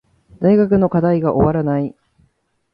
[0.39, 1.95] 大学の課題が終わらない